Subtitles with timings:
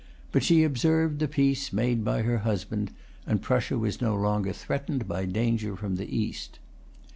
[0.31, 2.89] But she observed the peace made by her husband;
[3.27, 6.57] and Prussia was no longer threatened by danger from the East.